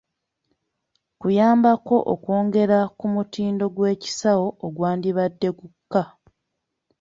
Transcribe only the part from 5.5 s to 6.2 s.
gukka.